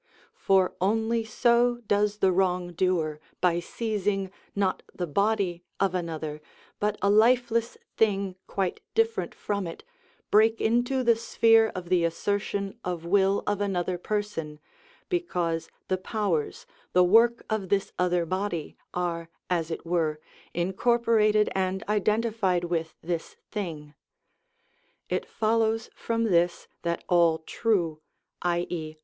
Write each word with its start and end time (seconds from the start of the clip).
For 0.33 0.73
only 0.81 1.23
so 1.23 1.75
does 1.87 2.17
the 2.17 2.31
wrong 2.31 2.73
doer, 2.73 3.19
by 3.39 3.59
seizing, 3.59 4.31
not 4.55 4.81
the 4.91 5.05
body 5.05 5.63
of 5.79 5.93
another, 5.93 6.41
but 6.79 6.97
a 7.03 7.09
lifeless 7.11 7.77
thing 7.97 8.35
quite 8.47 8.79
different 8.95 9.35
from 9.35 9.67
it, 9.67 9.83
break 10.31 10.59
into 10.59 11.03
the 11.03 11.15
sphere 11.15 11.67
of 11.75 11.89
the 11.89 12.03
assertion 12.03 12.79
of 12.83 13.05
will 13.05 13.43
of 13.45 13.61
another 13.61 13.99
person, 13.99 14.59
because 15.07 15.69
the 15.87 15.99
powers, 15.99 16.65
the 16.93 17.03
work 17.03 17.45
of 17.47 17.69
this 17.69 17.93
other 17.99 18.25
body, 18.25 18.75
are, 18.95 19.29
as 19.51 19.69
it 19.69 19.85
were, 19.85 20.19
incorporated 20.51 21.47
and 21.53 21.83
identified 21.87 22.63
with 22.63 22.95
this 23.03 23.35
thing. 23.51 23.93
It 25.09 25.27
follows 25.27 25.91
from 25.93 26.23
this 26.23 26.67
that 26.81 27.03
all 27.07 27.37
true, 27.37 28.01
_i.e. 28.41 28.95